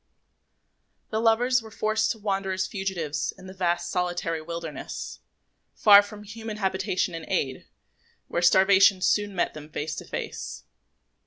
[1.11, 5.19] The lovers now were forced to wander as fugitives in a vast solitary wilderness,
[5.75, 7.65] far from human habitation and aid, and
[8.27, 10.63] where starvation soon met them face to face.